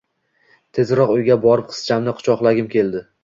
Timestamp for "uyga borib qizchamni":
1.17-2.17